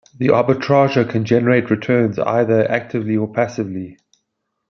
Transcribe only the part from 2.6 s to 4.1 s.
actively or passively.